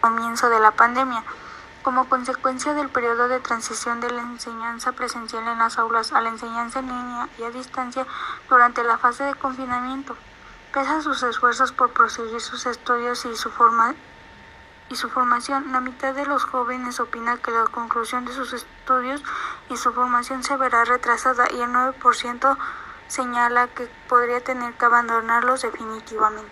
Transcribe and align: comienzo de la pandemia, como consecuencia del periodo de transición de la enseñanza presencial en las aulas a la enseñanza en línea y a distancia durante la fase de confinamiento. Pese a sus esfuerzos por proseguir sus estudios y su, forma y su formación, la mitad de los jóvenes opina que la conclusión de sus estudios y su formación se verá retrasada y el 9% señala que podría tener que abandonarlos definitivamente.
comienzo 0.00 0.48
de 0.48 0.60
la 0.60 0.72
pandemia, 0.72 1.22
como 1.82 2.08
consecuencia 2.08 2.74
del 2.74 2.88
periodo 2.88 3.28
de 3.28 3.40
transición 3.40 4.00
de 4.00 4.10
la 4.10 4.22
enseñanza 4.22 4.92
presencial 4.92 5.46
en 5.48 5.58
las 5.58 5.78
aulas 5.78 6.12
a 6.12 6.20
la 6.20 6.28
enseñanza 6.28 6.80
en 6.80 6.88
línea 6.88 7.28
y 7.38 7.44
a 7.44 7.50
distancia 7.50 8.06
durante 8.48 8.84
la 8.84 8.98
fase 8.98 9.24
de 9.24 9.34
confinamiento. 9.34 10.16
Pese 10.72 10.90
a 10.90 11.00
sus 11.00 11.22
esfuerzos 11.22 11.72
por 11.72 11.90
proseguir 11.92 12.40
sus 12.40 12.66
estudios 12.66 13.24
y 13.24 13.34
su, 13.36 13.50
forma 13.50 13.94
y 14.88 14.96
su 14.96 15.08
formación, 15.08 15.72
la 15.72 15.80
mitad 15.80 16.14
de 16.14 16.26
los 16.26 16.44
jóvenes 16.44 17.00
opina 17.00 17.38
que 17.38 17.50
la 17.50 17.64
conclusión 17.64 18.24
de 18.24 18.32
sus 18.32 18.52
estudios 18.52 19.22
y 19.68 19.76
su 19.76 19.92
formación 19.92 20.44
se 20.44 20.56
verá 20.56 20.84
retrasada 20.84 21.46
y 21.50 21.60
el 21.60 21.70
9% 21.70 22.56
señala 23.08 23.66
que 23.68 23.90
podría 24.08 24.42
tener 24.42 24.74
que 24.74 24.84
abandonarlos 24.84 25.62
definitivamente. 25.62 26.48